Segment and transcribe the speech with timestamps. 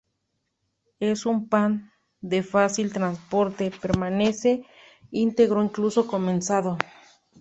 [0.99, 1.91] Es un pan
[2.21, 4.65] de fácil transporte, permanece
[5.11, 6.79] íntegro incluso comenzado.